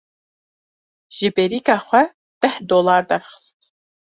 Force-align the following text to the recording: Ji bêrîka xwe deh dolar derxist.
Ji 1.15 1.27
bêrîka 1.35 1.77
xwe 1.87 2.03
deh 2.41 2.57
dolar 2.69 3.03
derxist. 3.09 3.57